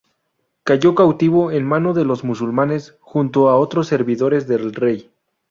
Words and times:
Cayó 0.63 0.95
cautivo 0.95 1.51
en 1.51 1.63
mano 1.63 1.93
de 1.93 2.05
los 2.05 2.23
musulmanes, 2.23 2.97
junto 3.01 3.49
a 3.49 3.57
otros 3.57 3.85
servidores 3.89 4.47
del 4.47 4.73
rey. 4.73 5.11